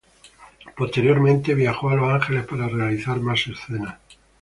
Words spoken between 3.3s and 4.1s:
escenas.